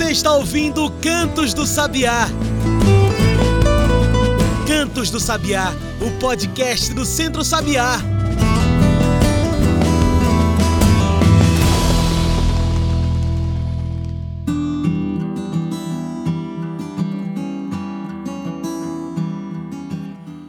[0.00, 2.26] Você está ouvindo Cantos do Sabiá.
[4.66, 7.98] Cantos do Sabiá, o podcast do Centro Sabiá.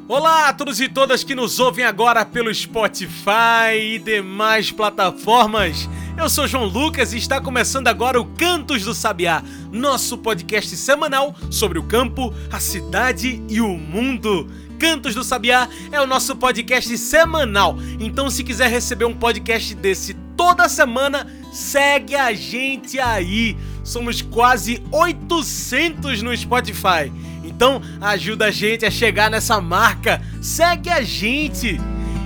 [0.07, 5.89] Olá a todos e todas que nos ouvem agora pelo Spotify e demais plataformas.
[6.18, 9.41] Eu sou João Lucas e está começando agora o Cantos do Sabiá,
[9.71, 14.47] nosso podcast semanal sobre o campo, a cidade e o mundo.
[14.78, 17.75] Cantos do Sabiá é o nosso podcast semanal.
[18.00, 23.57] Então, se quiser receber um podcast desse toda semana, segue a gente aí.
[23.83, 27.11] Somos quase 800 no Spotify.
[27.43, 30.21] Então, ajuda a gente a chegar nessa marca.
[30.41, 31.80] Segue a gente.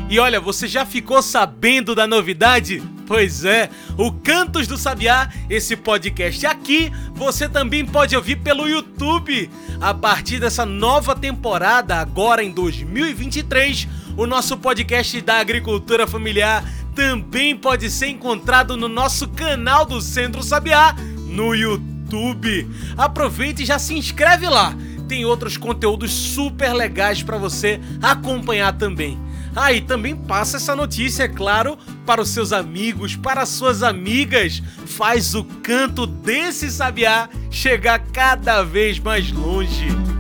[0.10, 2.84] E olha, você já ficou sabendo da novidade?
[3.08, 9.50] Pois é, o Cantos do Sabiá, esse podcast aqui, você também pode ouvir pelo YouTube.
[9.80, 16.64] A partir dessa nova temporada, agora em 2023, o nosso podcast da agricultura familiar
[16.96, 20.96] também pode ser encontrado no nosso canal do Centro Sabiá
[21.28, 22.68] no YouTube.
[22.98, 24.76] Aproveite e já se inscreve lá.
[25.08, 29.20] Tem outros conteúdos super legais para você acompanhar também.
[29.56, 33.82] Ah, e também passa essa notícia, é claro, para os seus amigos, para as suas
[33.84, 34.62] amigas.
[34.86, 40.15] Faz o canto desse sabiá chegar cada vez mais longe.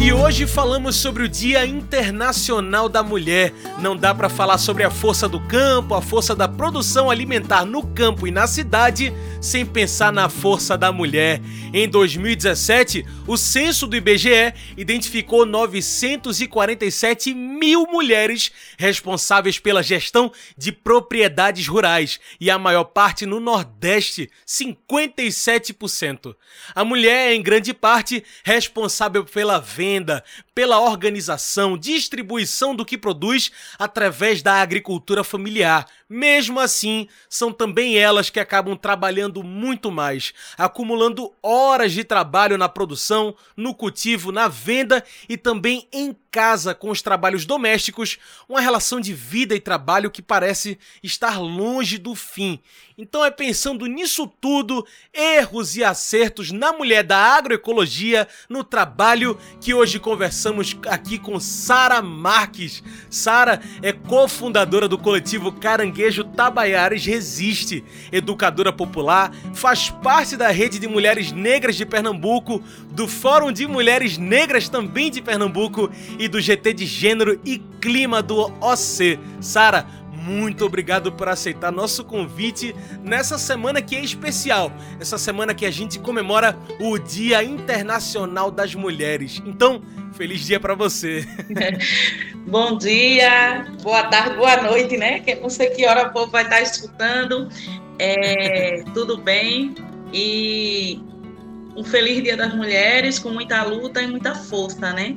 [0.00, 3.52] E hoje falamos sobre o Dia Internacional da Mulher.
[3.80, 7.84] Não dá para falar sobre a força do campo, a força da produção alimentar no
[7.84, 11.40] campo e na cidade sem pensar na força da mulher.
[11.72, 21.66] Em 2017, o censo do IBGE identificou 947 mil mulheres responsáveis pela gestão de propriedades
[21.66, 26.34] rurais e a maior parte no Nordeste, 57%.
[26.74, 30.22] A mulher é, em grande parte, responsável pela venda, The.
[30.58, 35.86] Pela organização, distribuição do que produz através da agricultura familiar.
[36.08, 42.68] Mesmo assim, são também elas que acabam trabalhando muito mais, acumulando horas de trabalho na
[42.68, 48.18] produção, no cultivo, na venda e também em casa com os trabalhos domésticos,
[48.48, 52.60] uma relação de vida e trabalho que parece estar longe do fim.
[52.96, 59.72] Então é pensando nisso tudo, erros e acertos na mulher da agroecologia, no trabalho, que
[59.72, 60.47] hoje conversamos
[60.88, 62.82] aqui com Sara Marques.
[63.10, 70.88] Sara é cofundadora do coletivo Caranguejo Tabaiares Resiste, educadora popular, faz parte da rede de
[70.88, 76.72] mulheres negras de Pernambuco, do Fórum de Mulheres Negras também de Pernambuco e do GT
[76.72, 79.18] de Gênero e Clima do OC.
[79.40, 79.86] Sara,
[80.18, 85.70] muito obrigado por aceitar nosso convite nessa semana que é especial, essa semana que a
[85.70, 89.40] gente comemora o Dia Internacional das Mulheres.
[89.46, 91.26] Então, feliz dia para você.
[92.46, 95.22] Bom dia, boa tarde, boa noite, né?
[95.40, 97.48] Não sei que hora o povo vai estar escutando.
[97.98, 99.74] É, tudo bem
[100.12, 101.00] e
[101.76, 105.16] um feliz Dia das Mulheres com muita luta e muita força, né?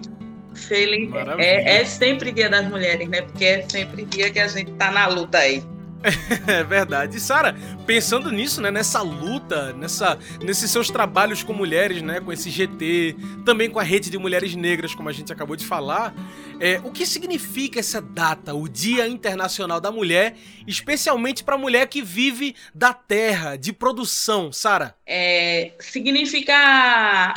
[1.37, 3.21] É, é, sempre Dia das Mulheres, né?
[3.21, 5.63] Porque é sempre dia que a gente tá na luta aí.
[6.47, 7.19] É verdade.
[7.19, 7.55] Sara,
[7.85, 13.15] pensando nisso, né, nessa luta, nessa, nesses seus trabalhos com mulheres, né, com esse GT,
[13.45, 16.13] também com a rede de mulheres negras, como a gente acabou de falar,
[16.59, 20.35] é, o que significa essa data, o Dia Internacional da Mulher,
[20.67, 24.95] especialmente para a mulher que vive da terra, de produção, Sara?
[25.05, 27.33] É, significa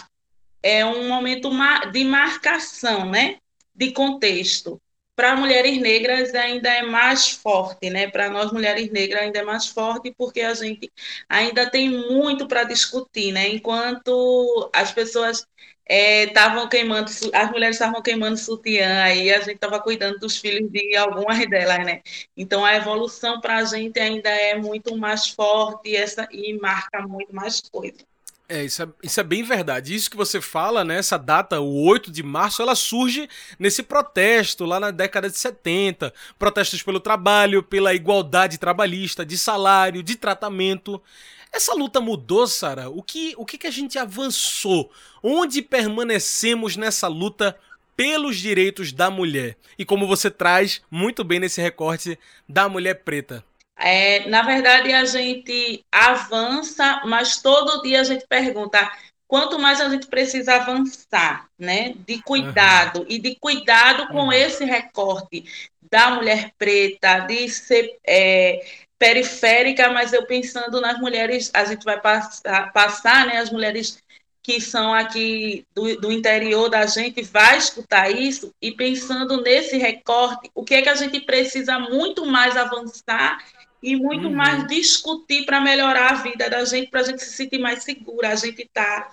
[0.65, 1.51] é um momento
[1.93, 3.39] de marcação, né?
[3.75, 4.81] De contexto.
[5.15, 8.09] Para mulheres negras ainda é mais forte, né?
[8.11, 10.91] Para nós mulheres negras ainda é mais forte porque a gente
[11.29, 13.49] ainda tem muito para discutir, né?
[13.49, 15.47] Enquanto as pessoas
[15.89, 20.71] estavam é, queimando, as mulheres estavam queimando sutiã, aí a gente estava cuidando dos filhos
[20.71, 22.03] de algumas delas, né?
[22.37, 27.35] Então a evolução para a gente ainda é muito mais forte essa, e marca muito
[27.35, 27.99] mais coisa.
[28.47, 29.95] É isso, é, isso é bem verdade.
[29.95, 30.99] Isso que você fala, né?
[30.99, 36.13] Essa data, o 8 de março, ela surge nesse protesto lá na década de 70.
[36.39, 41.03] Protestos pelo trabalho, pela igualdade trabalhista, de salário, de tratamento.
[41.51, 42.91] Essa luta mudou, Sara?
[42.91, 44.91] O que, o que, que a gente avançou?
[45.23, 47.57] Onde permanecemos nessa luta
[47.97, 49.57] pelos direitos da mulher?
[49.79, 53.43] E como você traz muito bem nesse recorte da mulher preta.
[53.77, 58.91] É, na verdade, a gente avança, mas todo dia a gente pergunta
[59.27, 61.95] quanto mais a gente precisa avançar, né?
[62.07, 63.07] De cuidado, uhum.
[63.09, 64.33] e de cuidado com uhum.
[64.33, 65.45] esse recorte
[65.91, 67.99] da mulher preta, de ser.
[68.07, 68.61] É,
[68.97, 73.99] periférica, mas eu pensando nas mulheres, a gente vai passar, passar né, as mulheres
[74.43, 80.51] que são aqui do, do, interior da gente vai escutar isso e pensando nesse recorte,
[80.55, 83.43] o que é que a gente precisa muito mais avançar
[83.85, 84.35] e muito uhum.
[84.35, 88.31] mais discutir para melhorar a vida da gente, para a gente se sentir mais segura.
[88.31, 89.13] A gente está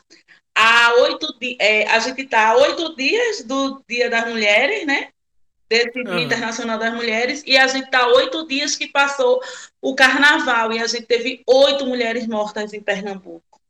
[0.56, 1.28] há oito
[1.60, 5.10] é, a gente está oito dias do Dia das Mulheres, né?
[5.70, 6.20] Desse Dia uhum.
[6.20, 9.42] Internacional das Mulheres, e a gente está oito dias que passou
[9.82, 13.62] o carnaval, e a gente teve oito mulheres mortas em Pernambuco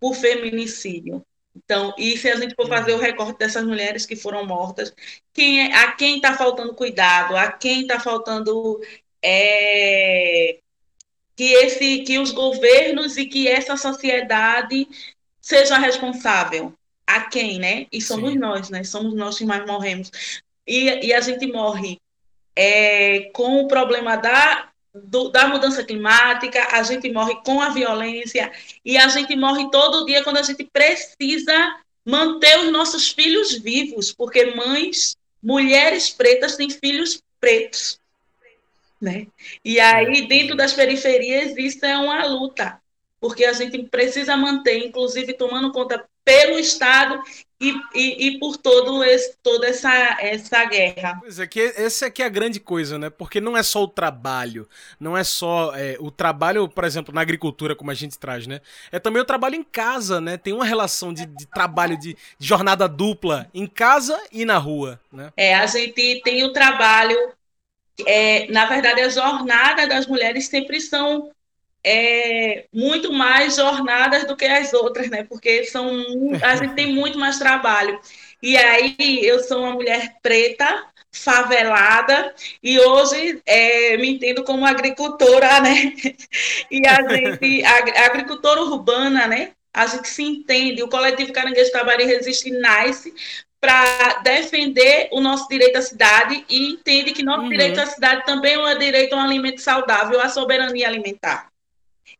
[0.00, 1.24] por feminicídio.
[1.56, 3.00] Então, e se a gente for fazer o uhum.
[3.00, 4.92] recorte dessas mulheres que foram mortas,
[5.32, 8.80] quem é, a quem está faltando cuidado, a quem está faltando
[9.24, 10.58] é,
[11.34, 14.86] que esse, que os governos e que essa sociedade
[15.40, 16.72] seja responsável.
[17.06, 17.86] A quem, né?
[17.92, 18.38] E somos Sim.
[18.38, 18.82] nós, né?
[18.82, 20.10] Somos nós que mais morremos.
[20.66, 21.98] E, e a gente morre
[22.56, 28.50] é, com o problema da, do, da mudança climática, a gente morre com a violência,
[28.84, 34.12] e a gente morre todo dia quando a gente precisa manter os nossos filhos vivos,
[34.12, 37.98] porque mães, mulheres pretas têm filhos pretos.
[39.04, 39.26] Né?
[39.62, 42.80] E aí, dentro das periferias, isso é uma luta
[43.24, 47.22] porque a gente precisa manter, inclusive tomando conta pelo Estado
[47.58, 51.16] e, e, e, por todo esse, toda essa, essa guerra.
[51.20, 53.08] Pois é, que essa aqui é a grande coisa, né?
[53.08, 54.68] Porque não é só o trabalho,
[55.00, 58.60] não é só é, o trabalho, por exemplo, na agricultura, como a gente traz, né?
[58.92, 60.36] É também o trabalho em casa, né?
[60.36, 65.00] Tem uma relação de, de trabalho, de, de jornada dupla, em casa e na rua,
[65.10, 65.32] né?
[65.34, 67.16] É, a gente tem o trabalho,
[68.06, 71.30] é, na verdade, a jornada das mulheres sempre são
[71.84, 75.24] é, muito mais jornadas do que as outras, né?
[75.24, 75.88] Porque são,
[76.42, 78.00] a gente tem muito mais trabalho.
[78.42, 85.60] E aí eu sou uma mulher preta, favelada, e hoje é, me entendo como agricultora,
[85.60, 85.92] né?
[86.70, 89.52] E a gente, agricultora urbana, né?
[89.72, 93.14] A gente se entende, o coletivo Caranguejo Tabari Resiste nasce
[93.64, 97.48] para defender o nosso direito à cidade e entende que nosso uhum.
[97.48, 101.48] direito à cidade também é um direito a um alimento saudável, à soberania alimentar.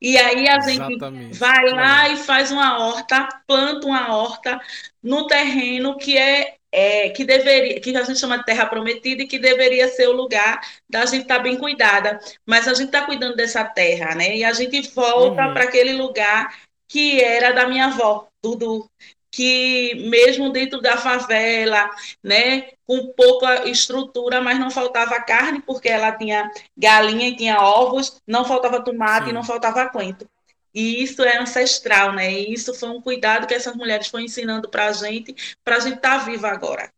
[0.01, 0.99] E aí a gente
[1.35, 4.59] vai lá e faz uma horta, planta uma horta
[5.03, 9.27] no terreno que é, é, que deveria, que a gente chama de terra prometida e
[9.27, 12.19] que deveria ser o lugar da gente estar tá bem cuidada.
[12.47, 14.35] Mas a gente está cuidando dessa terra, né?
[14.35, 15.53] E a gente volta uhum.
[15.53, 16.55] para aquele lugar
[16.89, 18.89] que era da minha avó, Dudu,
[19.35, 21.91] que mesmo dentro da favela,
[22.23, 28.23] né, com pouca estrutura, mas não faltava carne, porque ela tinha galinha e tinha ovos,
[28.25, 29.31] não faltava tomate Sim.
[29.31, 30.29] e não faltava coentro.
[30.73, 32.33] E isso é ancestral, né?
[32.33, 35.35] E isso foi um cuidado que essas mulheres foram ensinando para a gente,
[35.65, 36.94] para a gente estar tá viva agora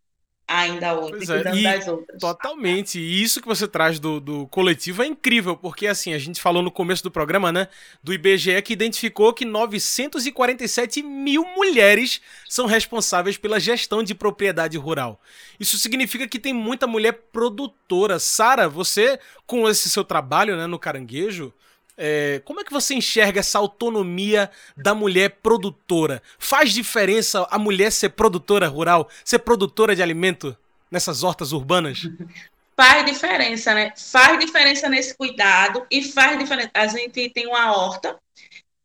[0.47, 2.21] ainda hoje, é, cuidando das outras.
[2.21, 2.99] Totalmente.
[2.99, 6.63] E isso que você traz do, do coletivo é incrível, porque assim, a gente falou
[6.63, 7.69] no começo do programa, né?
[8.03, 15.21] Do IBGE que identificou que 947 mil mulheres são responsáveis pela gestão de propriedade rural.
[15.59, 18.19] Isso significa que tem muita mulher produtora.
[18.19, 21.53] Sara, você, com esse seu trabalho né, no caranguejo,
[21.97, 26.23] é, como é que você enxerga essa autonomia da mulher produtora?
[26.39, 30.57] Faz diferença a mulher ser produtora rural, ser produtora de alimento
[30.91, 32.03] nessas hortas urbanas?
[32.77, 33.95] Faz diferença, né?
[33.97, 36.71] Faz diferença nesse cuidado e faz diferença.
[36.75, 38.19] A gente tem uma horta,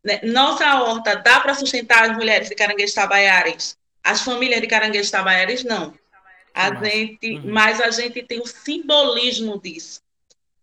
[0.03, 0.21] né?
[0.23, 5.65] nossa horta dá para sustentar as mulheres de caranguejos tabaiares, as famílias de caranguejos tabaiares
[5.65, 5.93] não.
[6.53, 7.51] A gente, uhum.
[7.51, 10.01] Mas a gente tem o simbolismo disso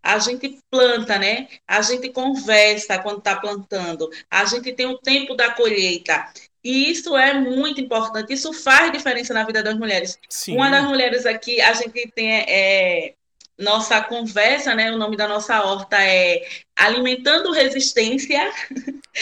[0.09, 1.49] a gente planta, né?
[1.67, 6.33] A gente conversa quando está plantando, a gente tem o tempo da colheita.
[6.65, 10.19] E isso é muito importante, isso faz diferença na vida das mulheres.
[10.27, 10.57] Sim.
[10.57, 13.13] Uma das mulheres aqui, a gente tem é,
[13.59, 14.91] nossa conversa, né?
[14.91, 16.43] O nome da nossa horta é
[16.75, 18.51] Alimentando Resistência.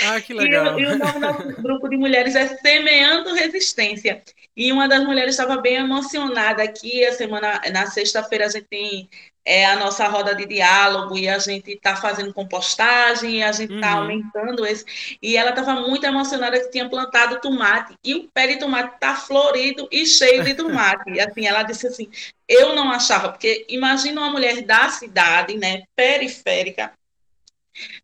[0.04, 0.78] Ah, que legal.
[0.78, 4.22] e, e o nome do nosso grupo de mulheres é Semeando Resistência.
[4.56, 7.04] E uma das mulheres estava bem emocionada aqui.
[7.04, 9.08] A semana, na sexta-feira, a gente tem
[9.46, 13.72] é a nossa roda de diálogo e a gente está fazendo compostagem e a gente
[13.74, 14.02] está uhum.
[14.02, 14.84] aumentando esse.
[15.22, 19.14] E ela estava muito emocionada que tinha plantado tomate e o pé de tomate está
[19.14, 21.12] florido e cheio de tomate.
[21.12, 22.10] e assim, ela disse assim:
[22.48, 26.92] eu não achava, porque imagina uma mulher da cidade, né, periférica,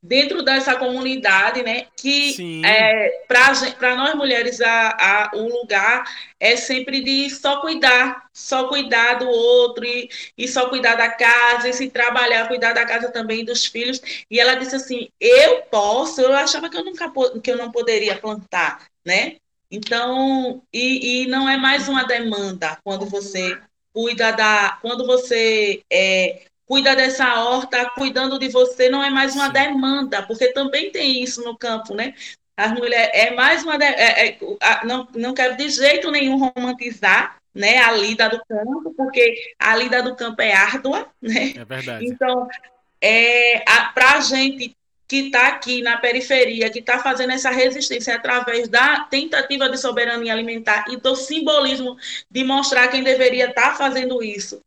[0.02, 1.86] dentro dessa comunidade, né?
[1.96, 6.04] Que é, para nós mulheres a, a, o lugar
[6.38, 11.68] é sempre de só cuidar, só cuidar do outro e, e só cuidar da casa
[11.68, 14.00] e se trabalhar, cuidar da casa também dos filhos.
[14.30, 17.10] E ela disse assim: eu posso, eu achava que eu nunca
[17.42, 19.36] que eu não poderia plantar, né?
[19.70, 23.58] Então, e, e não é mais uma demanda quando você
[23.92, 24.78] cuida da.
[24.82, 29.52] Quando você é, cuida dessa horta, cuidando de você, não é mais uma Sim.
[29.52, 32.14] demanda, porque também tem isso no campo, né?
[32.56, 33.76] As mulheres, é mais uma.
[33.82, 34.38] É, é,
[34.84, 40.02] não, não quero de jeito nenhum romantizar né, a lida do campo, porque a lida
[40.02, 41.54] do campo é árdua, né?
[41.56, 42.06] É verdade.
[42.06, 42.48] Então,
[43.00, 43.62] é,
[43.94, 44.76] para a gente
[45.08, 50.32] que está aqui na periferia, que está fazendo essa resistência através da tentativa de soberania
[50.32, 51.98] alimentar e do simbolismo
[52.30, 54.62] de mostrar quem deveria estar tá fazendo isso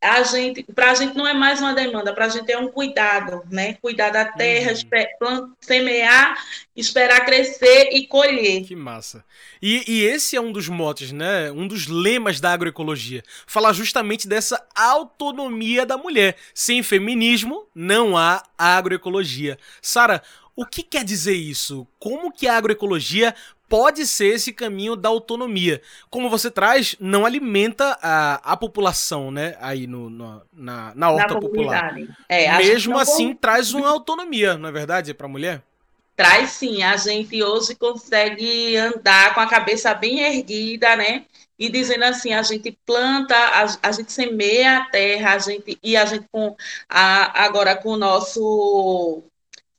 [0.00, 2.68] a gente, para a gente não é mais uma demanda, para a gente é um
[2.68, 3.74] cuidado, né?
[3.74, 4.72] Cuidar da terra,
[5.22, 5.52] uhum.
[5.60, 6.36] semear,
[6.76, 8.64] esperar crescer e colher.
[8.64, 9.24] Que massa.
[9.60, 11.50] E, e, esse é um dos motes, né?
[11.50, 13.24] Um dos lemas da agroecologia.
[13.46, 16.36] Falar justamente dessa autonomia da mulher.
[16.54, 19.58] Sem feminismo, não há agroecologia.
[19.82, 20.22] Sara,
[20.54, 21.86] o que quer dizer isso?
[21.98, 23.34] Como que a agroecologia
[23.68, 25.80] pode ser esse caminho da autonomia.
[26.10, 29.56] Como você traz, não alimenta a, a população, né?
[29.60, 31.96] Aí no, no na, na horta na popular.
[32.28, 35.62] É, Mesmo assim, traz uma autonomia, não é verdade, para a mulher?
[36.16, 36.82] Traz sim.
[36.82, 41.24] A gente hoje consegue andar com a cabeça bem erguida, né?
[41.58, 45.96] E dizendo assim, a gente planta, a, a gente semeia a terra, a gente, e
[45.96, 46.56] a gente com
[46.88, 49.22] a, agora com o nosso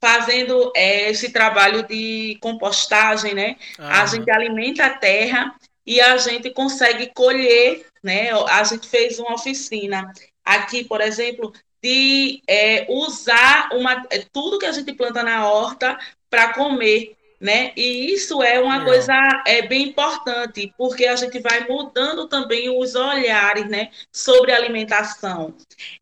[0.02, 3.58] fazendo é, esse trabalho de compostagem, né?
[3.78, 5.54] A gente alimenta a terra
[5.86, 8.32] e a gente consegue colher, né?
[8.32, 10.12] A gente fez uma oficina
[10.44, 11.52] aqui, por exemplo,
[11.82, 15.98] de é, usar uma, é, tudo que a gente planta na horta
[16.30, 17.72] para comer, né?
[17.76, 19.14] E isso é uma coisa
[19.48, 25.56] é bem importante, porque a gente vai mudando também os olhares, né, sobre alimentação.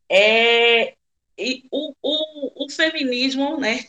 [0.09, 0.95] É,
[1.37, 3.83] e o, o, o feminismo, né?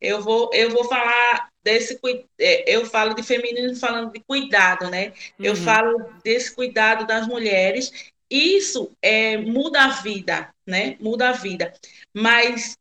[0.00, 1.98] Eu vou, eu vou falar desse
[2.38, 5.08] é, eu falo de feminismo falando de cuidado, né?
[5.38, 5.46] Uhum.
[5.46, 8.12] Eu falo desse cuidado das mulheres.
[8.30, 10.96] Isso é, muda a vida, né?
[11.00, 11.72] Muda a vida.
[12.14, 12.76] Mas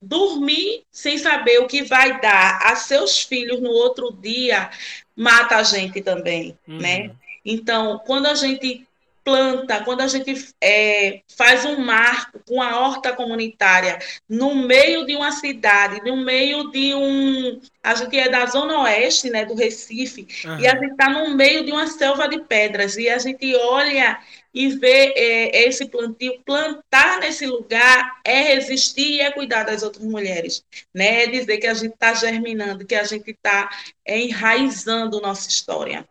[0.00, 4.70] dormir sem saber o que vai dar a seus filhos no outro dia
[5.14, 6.74] mata a gente também, né?
[6.74, 6.78] uhum.
[6.78, 7.16] né?
[7.44, 8.86] Então, quando a gente
[9.26, 15.16] planta, quando a gente é, faz um marco com a horta comunitária no meio de
[15.16, 17.60] uma cidade, no meio de um.
[17.82, 20.60] A gente é da zona oeste, né, do Recife, uhum.
[20.60, 24.16] e a gente está no meio de uma selva de pedras, e a gente olha
[24.54, 30.04] e vê é, esse plantio, plantar nesse lugar é resistir e é cuidar das outras
[30.04, 30.64] mulheres,
[30.94, 31.24] né?
[31.24, 33.68] É dizer que a gente está germinando, que a gente está
[34.04, 36.08] é, enraizando nossa história.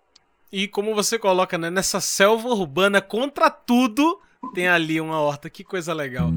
[0.57, 4.21] E como você coloca, né, nessa selva urbana contra tudo,
[4.53, 5.50] tem ali uma horta.
[5.50, 6.31] Que coisa legal.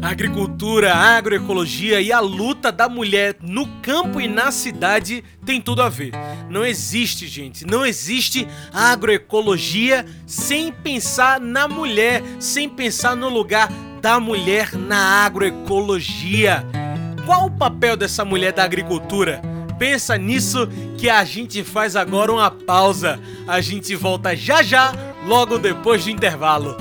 [0.00, 5.60] A agricultura, a agroecologia e a luta da mulher no campo e na cidade tem
[5.60, 6.12] tudo a ver.
[6.48, 13.68] Não existe, gente, não existe agroecologia sem pensar na mulher, sem pensar no lugar
[14.00, 16.64] da mulher na agroecologia.
[17.26, 19.55] Qual o papel dessa mulher da agricultura?
[19.78, 20.66] Pensa nisso
[20.96, 23.20] que a gente faz agora uma pausa.
[23.46, 24.92] A gente volta já já,
[25.26, 26.76] logo depois do intervalo.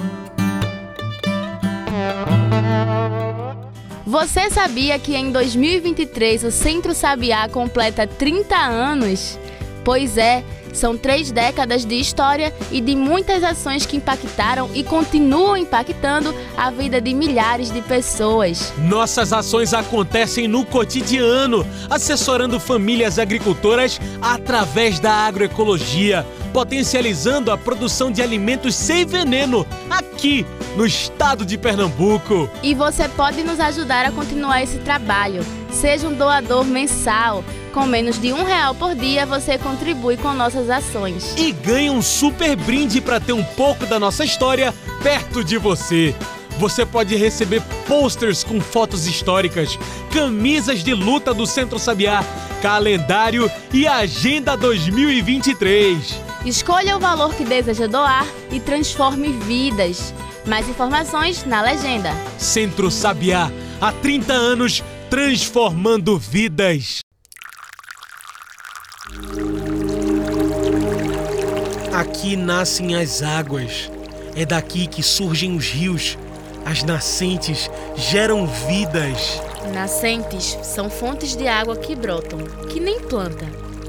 [4.05, 9.37] Você sabia que em 2023 o Centro Sabiá completa 30 anos?
[9.83, 10.43] Pois é,
[10.75, 16.69] são três décadas de história e de muitas ações que impactaram e continuam impactando a
[16.69, 18.73] vida de milhares de pessoas.
[18.77, 28.21] Nossas ações acontecem no cotidiano, assessorando famílias agricultoras através da agroecologia, potencializando a produção de
[28.21, 32.49] alimentos sem veneno aqui no estado de Pernambuco.
[32.63, 35.45] E você pode nos ajudar a continuar esse trabalho.
[35.71, 37.43] Seja um doador mensal
[37.75, 41.35] com menos de um real por dia, você contribui com nossas ações.
[41.37, 46.15] E ganha um super brinde para ter um pouco da nossa história perto de você.
[46.57, 49.77] Você pode receber posters com fotos históricas,
[50.09, 52.23] camisas de luta do Centro Sabiá,
[52.61, 56.17] calendário e agenda 2023.
[56.45, 60.13] Escolha o valor que deseja doar e transforme vidas.
[60.47, 62.13] Mais informações na legenda.
[62.37, 63.51] Centro Sabiá,
[63.81, 67.04] há 30 anos transformando vidas.
[71.95, 73.89] Aqui nascem as águas,
[74.35, 76.17] é daqui que surgem os rios,
[76.65, 79.41] as nascentes geram vidas.
[79.73, 83.45] Nascentes são fontes de água que brotam, que nem planta,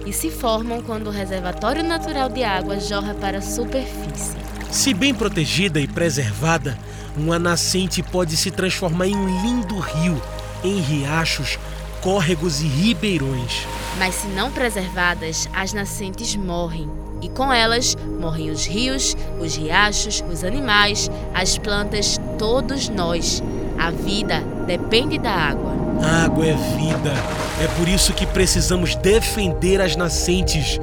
[0.06, 4.36] e se formam quando o reservatório natural de água jorra para a superfície.
[4.70, 6.78] Se bem protegida e preservada,
[7.16, 10.22] uma nascente pode se transformar em um lindo rio,
[10.62, 11.58] em riachos,
[12.06, 13.66] córregos e ribeirões.
[13.98, 16.88] Mas se não preservadas, as nascentes morrem.
[17.20, 23.42] E com elas morrem os rios, os riachos, os animais, as plantas, todos nós.
[23.76, 25.72] A vida depende da água.
[26.00, 27.12] A água é vida.
[27.60, 30.78] É por isso que precisamos defender as nascentes,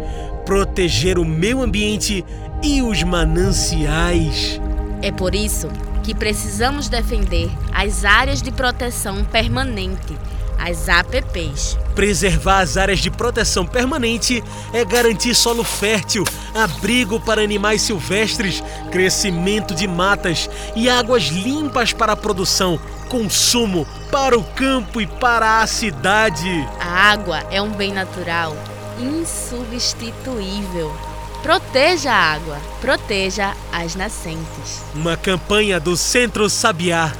[0.46, 2.25] proteger o meio ambiente
[2.62, 4.60] e os mananciais.
[5.01, 5.70] É por isso
[6.03, 10.18] que precisamos defender as áreas de proteção permanente,
[10.63, 11.77] as APPs.
[11.93, 14.41] Preservar as áreas de proteção permanente
[14.72, 16.24] é garantir solo fértil,
[16.55, 22.79] abrigo para animais silvestres, crescimento de matas e águas limpas para a produção,
[23.10, 26.67] consumo, para o campo e para a cidade.
[26.79, 28.55] A água é um bem natural
[29.00, 30.96] insubstituível.
[31.41, 34.82] Proteja a água, proteja as nascentes.
[34.96, 37.12] Uma campanha do Centro Sabiá.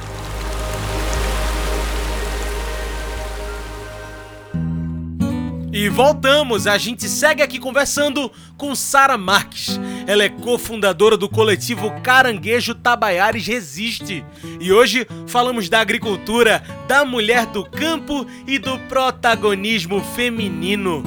[5.74, 9.80] E voltamos, a gente segue aqui conversando com Sara Marques.
[10.06, 14.24] Ela é cofundadora do coletivo Caranguejo Tabaiares Resiste.
[14.60, 21.02] E hoje falamos da agricultura, da mulher do campo e do protagonismo feminino.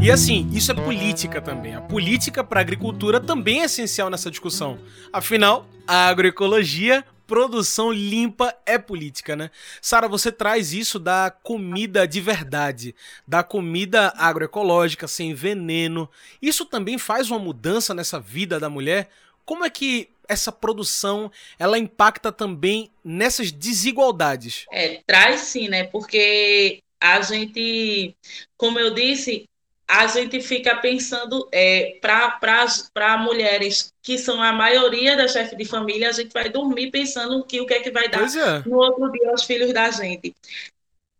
[0.00, 1.74] E assim, isso é política também.
[1.74, 4.78] A política para a agricultura também é essencial nessa discussão.
[5.12, 9.50] Afinal, a agroecologia produção limpa é política, né?
[9.80, 12.94] Sara, você traz isso da comida de verdade,
[13.26, 16.08] da comida agroecológica, sem veneno.
[16.40, 19.08] Isso também faz uma mudança nessa vida da mulher?
[19.44, 24.66] Como é que essa produção ela impacta também nessas desigualdades?
[24.72, 25.84] É, traz sim, né?
[25.84, 28.14] Porque a gente,
[28.56, 29.48] como eu disse,
[29.88, 36.08] a gente fica pensando é, para mulheres que são a maioria das chefes de família,
[36.08, 38.68] a gente vai dormir pensando que o que é que vai dar é.
[38.68, 40.34] no outro dia aos filhos da gente.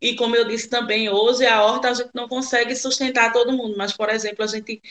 [0.01, 3.75] E como eu disse também, hoje a horta a gente não consegue sustentar todo mundo,
[3.77, 4.81] mas, por exemplo, a gente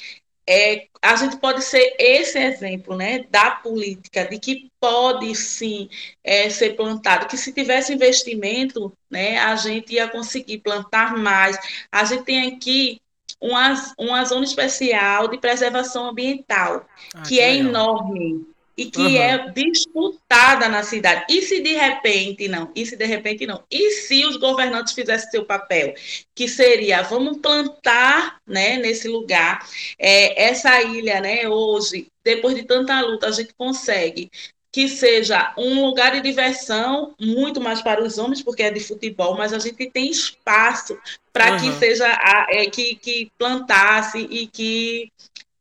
[0.48, 5.88] é, a gente pode ser esse exemplo né, da política, de que pode sim
[6.22, 11.58] é, ser plantado, que se tivesse investimento, né, a gente ia conseguir plantar mais.
[11.90, 13.00] A gente tem aqui
[13.40, 18.46] uma, uma zona especial de preservação ambiental, ah, que, que é enorme
[18.76, 19.16] e que uhum.
[19.16, 21.24] é disputada na cidade.
[21.30, 22.70] E se de repente não?
[22.74, 23.64] E se de repente não?
[23.70, 25.94] E se os governantes fizessem seu papel?
[26.34, 29.66] Que seria, vamos plantar né, nesse lugar.
[29.98, 34.30] É, essa ilha, né, hoje, depois de tanta luta, a gente consegue
[34.76, 39.34] que seja um lugar de diversão, muito mais para os homens, porque é de futebol,
[39.34, 40.98] mas a gente tem espaço
[41.32, 41.58] para uhum.
[41.58, 45.10] que seja a, é, que, que plantasse e que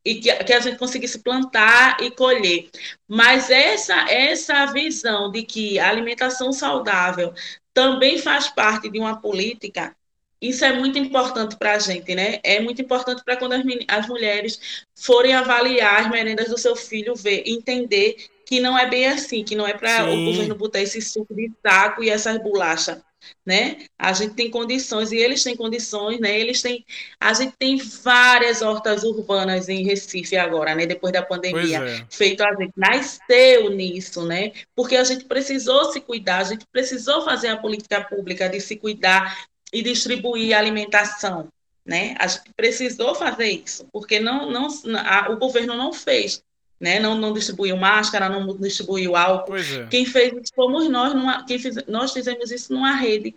[0.04, 2.68] e que, que, a gente conseguisse plantar e colher.
[3.08, 7.32] Mas essa, essa visão de que a alimentação saudável
[7.72, 9.96] também faz parte de uma política,
[10.42, 12.38] isso é muito importante para a gente, né?
[12.44, 17.16] É muito importante para quando as, as, mulheres forem avaliar as merendas do seu filho,
[17.16, 21.02] ver, entender que não é bem assim, que não é para o governo botar esse
[21.02, 23.02] suco de saco e essas bolachas,
[23.44, 23.78] né?
[23.98, 26.38] A gente tem condições e eles têm condições, né?
[26.38, 26.86] Eles têm,
[27.18, 30.86] a gente tem várias hortas urbanas em Recife agora, né?
[30.86, 32.06] Depois da pandemia, é.
[32.08, 34.52] feito a gente nasceu nisso, né?
[34.76, 38.76] Porque a gente precisou se cuidar, a gente precisou fazer a política pública de se
[38.76, 41.48] cuidar e distribuir alimentação,
[41.84, 42.14] né?
[42.20, 44.68] A gente precisou fazer isso, porque não, não,
[45.00, 46.45] a, o governo não fez
[46.80, 47.00] né?
[47.00, 49.56] Não, não distribuiu máscara, não distribuiu álcool.
[49.56, 49.86] É.
[49.86, 53.34] Quem fez isso fomos nós, numa, quem fiz, nós fizemos isso numa rede.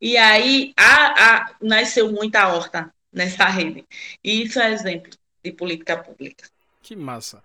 [0.00, 3.84] E aí a, a, nasceu muita horta nessa rede.
[4.22, 5.10] E isso é exemplo
[5.44, 6.48] de política pública.
[6.82, 7.42] Que massa.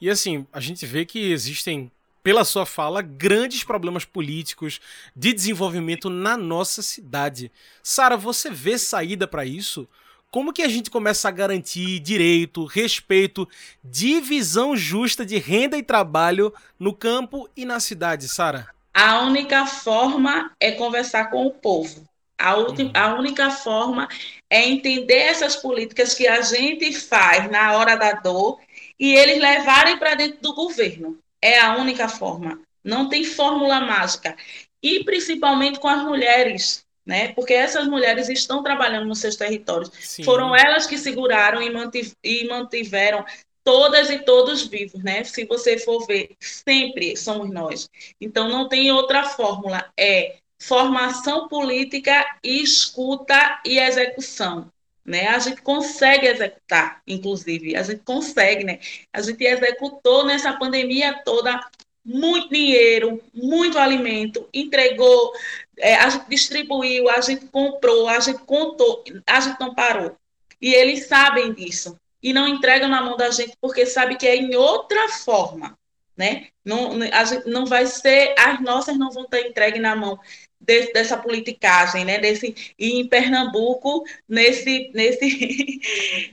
[0.00, 1.90] E assim, a gente vê que existem,
[2.22, 4.80] pela sua fala, grandes problemas políticos
[5.14, 7.50] de desenvolvimento na nossa cidade.
[7.82, 9.88] Sara, você vê saída para isso?
[10.34, 13.48] Como que a gente começa a garantir direito, respeito,
[13.84, 18.66] divisão justa de renda e trabalho no campo e na cidade, Sara?
[18.92, 22.02] A única forma é conversar com o povo.
[22.36, 22.90] A, uhum.
[22.92, 24.08] a única forma
[24.50, 28.58] é entender essas políticas que a gente faz na hora da dor
[28.98, 31.16] e eles levarem para dentro do governo.
[31.40, 32.58] É a única forma.
[32.82, 34.36] Não tem fórmula mágica.
[34.82, 37.32] E principalmente com as mulheres né?
[37.32, 39.90] Porque essas mulheres estão trabalhando nos seus territórios.
[40.00, 40.24] Sim.
[40.24, 43.24] Foram elas que seguraram e, mantiveram
[43.62, 45.24] todas e todos vivos, né?
[45.24, 47.90] Se você for ver, sempre somos nós.
[48.20, 54.70] Então não tem outra fórmula, é formação política, escuta e execução.
[55.04, 55.28] Né?
[55.28, 58.78] A gente consegue executar, inclusive, a gente consegue, né?
[59.12, 61.60] A gente executou nessa pandemia toda
[62.04, 65.32] muito dinheiro, muito alimento, entregou,
[65.78, 70.16] é, a gente distribuiu, a gente comprou, a gente contou, a gente não parou.
[70.60, 71.98] E eles sabem disso.
[72.22, 75.76] E não entregam na mão da gente porque sabe que é em outra forma.
[76.16, 76.48] né?
[76.64, 80.18] Não, a gente não vai ser, as nossas não vão estar entregues na mão
[80.64, 82.18] desse, dessa politicagem, né?
[82.18, 85.80] Desse, e em Pernambuco, nesse, nesse,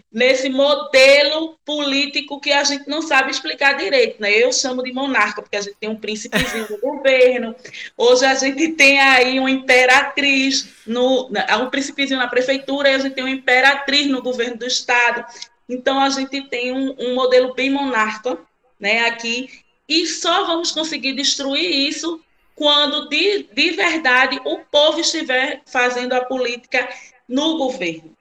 [0.11, 4.31] nesse modelo político que a gente não sabe explicar direito, né?
[4.31, 7.55] Eu chamo de monarca, porque a gente tem um príncipezinho no governo,
[7.97, 11.29] hoje a gente tem aí uma imperatriz, no,
[11.61, 15.25] um príncipezinho na prefeitura, e a gente tem uma imperatriz no governo do estado.
[15.67, 18.37] Então, a gente tem um, um modelo bem monarca,
[18.79, 19.47] né, aqui,
[19.87, 22.19] e só vamos conseguir destruir isso
[22.55, 26.89] quando de, de verdade o povo estiver fazendo a política
[27.27, 28.15] no governo.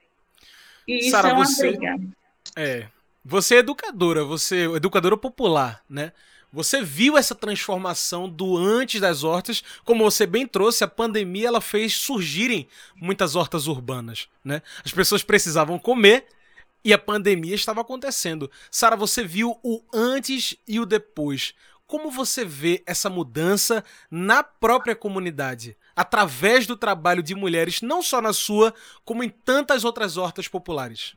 [0.86, 2.00] E isso Sarah, é uma você, briga.
[2.56, 2.86] É.
[3.24, 6.12] Você é educadora, você é educadora popular, né?
[6.52, 11.60] Você viu essa transformação do antes das hortas, como você bem trouxe, a pandemia ela
[11.60, 12.66] fez surgirem
[12.96, 14.62] muitas hortas urbanas, né?
[14.84, 16.26] As pessoas precisavam comer
[16.84, 18.50] e a pandemia estava acontecendo.
[18.70, 21.54] Sara, você viu o antes e o depois.
[21.90, 28.20] Como você vê essa mudança na própria comunidade, através do trabalho de mulheres, não só
[28.20, 28.72] na sua,
[29.04, 31.16] como em tantas outras hortas populares?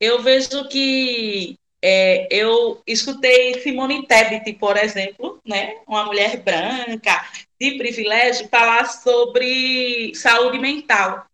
[0.00, 7.24] Eu vejo que é, eu escutei Simone Tebet, por exemplo, né, uma mulher branca
[7.60, 11.24] de privilégio, falar sobre saúde mental.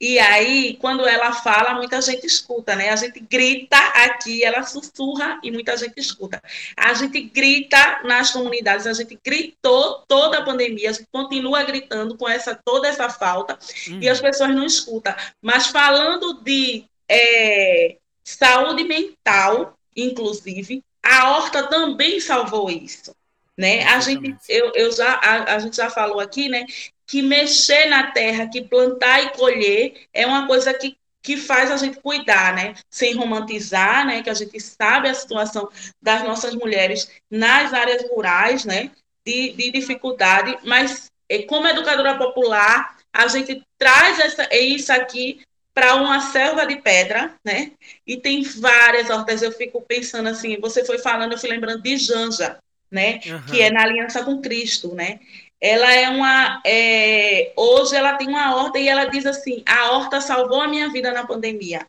[0.00, 2.90] E aí, quando ela fala, muita gente escuta, né?
[2.90, 6.40] A gente grita aqui, ela sussurra e muita gente escuta.
[6.76, 12.16] A gente grita nas comunidades, a gente gritou toda a pandemia, a gente continua gritando
[12.16, 13.58] com essa toda essa falta
[13.88, 14.00] uhum.
[14.00, 15.14] e as pessoas não escutam.
[15.42, 23.12] Mas falando de é, saúde mental, inclusive, a Horta também salvou isso.
[23.56, 23.82] Né?
[23.82, 26.64] A gente, eu, eu já, a, a gente já falou aqui, né,
[27.08, 31.78] que mexer na terra, que plantar e colher é uma coisa que, que faz a
[31.78, 32.74] gente cuidar, né?
[32.90, 34.22] Sem romantizar, né?
[34.22, 35.70] Que a gente sabe a situação
[36.02, 38.90] das nossas mulheres nas áreas rurais, né?
[39.26, 45.40] De, de dificuldade, mas é, como educadora popular, a gente traz essa, isso aqui
[45.74, 47.72] para uma selva de pedra, né?
[48.06, 49.40] E tem várias hortas.
[49.42, 52.58] Eu fico pensando assim, você foi falando, eu fui lembrando de Janja,
[52.90, 53.20] né?
[53.26, 53.42] Uhum.
[53.46, 55.20] Que é na aliança com Cristo, né?
[55.60, 56.62] Ela é uma.
[56.64, 60.88] É, hoje ela tem uma horta e ela diz assim: a horta salvou a minha
[60.90, 61.86] vida na pandemia.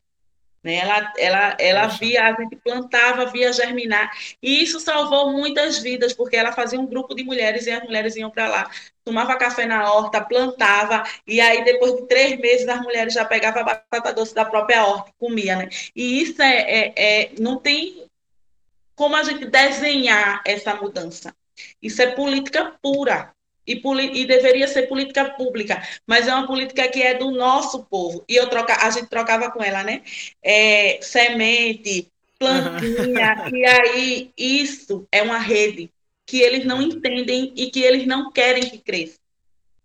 [0.64, 0.76] Né?
[0.76, 4.12] Ela, ela, ela via, a gente plantava, via germinar.
[4.42, 8.16] E isso salvou muitas vidas, porque ela fazia um grupo de mulheres e as mulheres
[8.16, 8.72] iam para lá.
[9.06, 13.62] Tomava café na horta, plantava, e aí depois de três meses as mulheres já pegavam
[13.62, 15.56] a batata doce da própria horta e comia.
[15.56, 15.70] Né?
[15.96, 18.06] E isso é, é, é não tem
[18.96, 21.34] como a gente desenhar essa mudança.
[21.82, 23.34] Isso é política pura
[23.74, 28.24] e, e, deveria ser política pública, mas é uma política que é do nosso povo.
[28.28, 30.02] E eu troca, a gente trocava com ela, né?
[30.42, 35.92] É, semente, plantinha, e aí isso é uma rede
[36.26, 39.20] que eles não entendem e que eles não querem que cresça.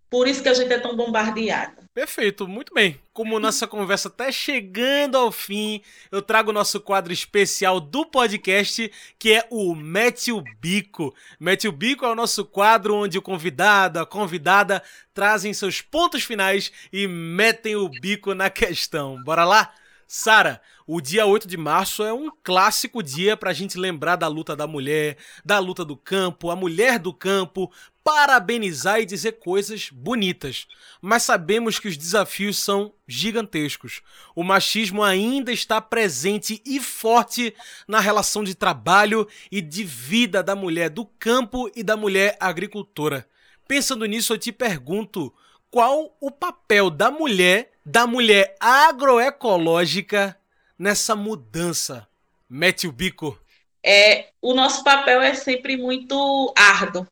[0.09, 1.84] Por isso que a gente é tão bombardeada.
[1.95, 3.01] Perfeito, muito bem.
[3.13, 5.81] Como nossa conversa está chegando ao fim,
[6.11, 11.15] eu trago o nosso quadro especial do podcast, que é o Mete o Bico.
[11.39, 14.83] Mete o Bico é o nosso quadro onde o convidado, a convidada,
[15.15, 19.23] trazem seus pontos finais e metem o bico na questão.
[19.23, 19.73] Bora lá?
[20.07, 24.29] Sara, o dia 8 de março é um clássico dia para a gente lembrar da
[24.29, 27.73] luta da mulher, da luta do campo, a mulher do campo,
[28.05, 30.67] parabenizar e dizer coisas bonitas.
[31.01, 34.03] Mas sabemos que os desafios são gigantescos.
[34.37, 37.55] O machismo ainda está presente e forte
[37.89, 43.27] na relação de trabalho e de vida da mulher do campo e da mulher agricultora.
[43.67, 45.33] Pensando nisso, eu te pergunto:
[45.75, 50.39] qual o papel da mulher, da mulher agroecológica
[50.79, 52.07] nessa mudança?
[52.49, 53.37] Mete o bico.
[53.85, 57.05] É, o nosso papel é sempre muito árduo,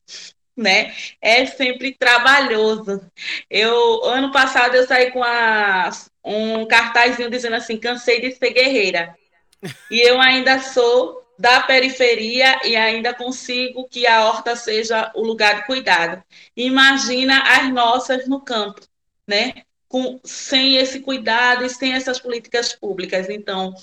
[0.55, 0.93] né?
[1.21, 3.05] É sempre trabalhoso.
[3.49, 5.89] Eu ano passado eu saí com a,
[6.23, 9.13] um cartazinho dizendo assim, cansei de ser guerreira.
[9.91, 15.61] E eu ainda sou da periferia e ainda consigo que a horta seja o lugar
[15.61, 16.23] de cuidado.
[16.55, 18.81] Imagina as nossas no campo,
[19.27, 19.63] né?
[19.87, 23.29] Com, sem esse cuidado e sem essas políticas públicas.
[23.29, 23.73] Então,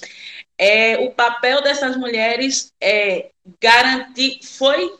[0.58, 4.96] é, o papel dessas mulheres é garantir, foi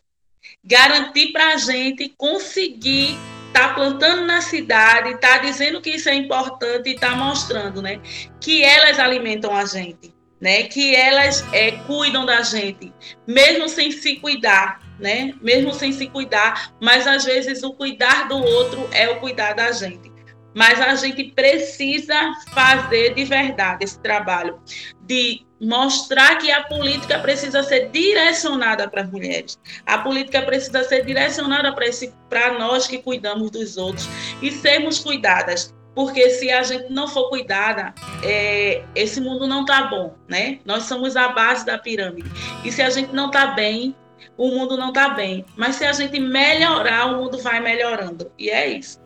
[0.62, 3.16] garantir para a gente conseguir
[3.48, 7.16] estar tá plantando na cidade, estar tá dizendo que isso é importante e estar tá
[7.16, 8.00] mostrando, né?
[8.40, 10.64] Que elas alimentam a gente né?
[10.64, 12.92] Que elas é, cuidam da gente,
[13.26, 15.34] mesmo sem se cuidar, né?
[15.40, 19.70] Mesmo sem se cuidar, mas às vezes o cuidar do outro é o cuidar da
[19.72, 20.10] gente.
[20.54, 24.60] Mas a gente precisa fazer de verdade esse trabalho
[25.02, 29.58] de mostrar que a política precisa ser direcionada para as mulheres.
[29.84, 34.08] A política precisa ser direcionada para nós que cuidamos dos outros
[34.40, 35.74] e sermos cuidadas.
[36.00, 37.92] Porque se a gente não for cuidada,
[38.24, 40.58] é, esse mundo não está bom, né?
[40.64, 42.30] Nós somos a base da pirâmide.
[42.64, 43.94] E se a gente não está bem,
[44.34, 45.44] o mundo não está bem.
[45.58, 48.32] Mas se a gente melhorar, o mundo vai melhorando.
[48.38, 48.98] E é isso.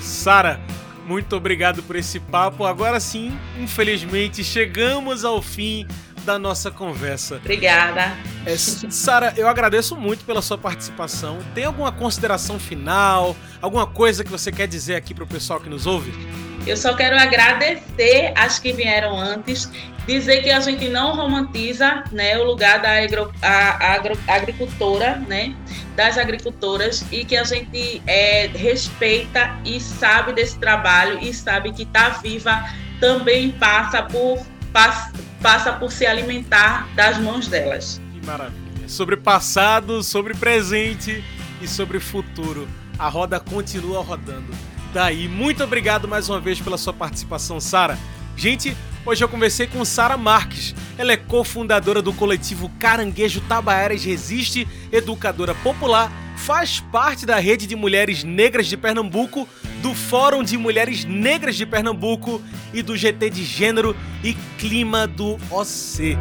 [0.00, 0.58] Sara,
[1.08, 2.66] muito obrigado por esse papo.
[2.66, 5.86] Agora sim, infelizmente, chegamos ao fim
[6.22, 7.36] da nossa conversa.
[7.36, 8.14] Obrigada.
[8.44, 11.38] É, Sara, eu agradeço muito pela sua participação.
[11.54, 13.34] Tem alguma consideração final?
[13.62, 16.12] Alguma coisa que você quer dizer aqui para o pessoal que nos ouve?
[16.68, 19.70] Eu só quero agradecer as que vieram antes,
[20.06, 25.54] dizer que a gente não romantiza né, o lugar da agro, a, agro, agricultora, né,
[25.96, 31.84] das agricultoras, e que a gente é, respeita e sabe desse trabalho e sabe que
[31.84, 32.62] estar tá viva
[33.00, 37.98] também passa por, passa, passa por se alimentar das mãos delas.
[38.12, 38.88] Que maravilha.
[38.88, 41.24] Sobre passado, sobre presente
[41.62, 42.68] e sobre futuro.
[42.98, 44.52] A roda continua rodando.
[44.92, 47.98] Daí, muito obrigado mais uma vez pela sua participação, Sara.
[48.36, 50.74] Gente, hoje eu conversei com Sara Marques.
[50.96, 57.76] Ela é cofundadora do coletivo Caranguejo Tabaiaras Resiste, educadora popular, faz parte da rede de
[57.76, 59.46] mulheres negras de Pernambuco,
[59.82, 62.40] do Fórum de Mulheres Negras de Pernambuco
[62.72, 66.16] e do GT de Gênero e Clima do OC.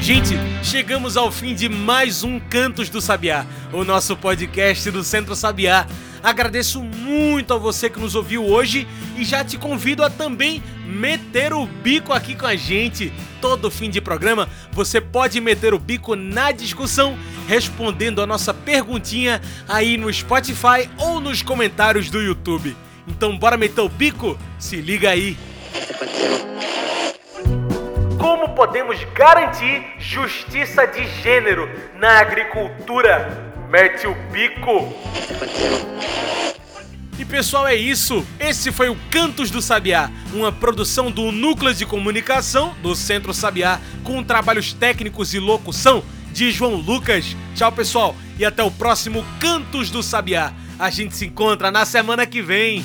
[0.00, 5.34] Gente, chegamos ao fim de mais um Cantos do Sabiá, o nosso podcast do Centro
[5.34, 5.86] Sabiá.
[6.22, 11.52] Agradeço muito a você que nos ouviu hoje e já te convido a também meter
[11.52, 13.12] o bico aqui com a gente.
[13.40, 19.42] Todo fim de programa você pode meter o bico na discussão respondendo a nossa perguntinha
[19.68, 22.76] aí no Spotify ou nos comentários do YouTube.
[23.08, 24.38] Então bora meter o bico?
[24.60, 25.36] Se liga aí.
[28.16, 33.52] Como podemos garantir justiça de gênero na agricultura?
[33.68, 35.91] Mete o bico!
[37.32, 38.26] Pessoal, é isso.
[38.38, 43.80] Esse foi o Cantos do Sabiá, uma produção do Núcleo de Comunicação do Centro Sabiá,
[44.04, 47.34] com trabalhos técnicos e locução de João Lucas.
[47.54, 50.52] Tchau, pessoal, e até o próximo Cantos do Sabiá.
[50.78, 52.84] A gente se encontra na semana que vem.